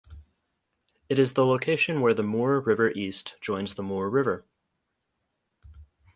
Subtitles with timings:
[1.09, 4.43] It is the location where the Moore River East joins the Moore River.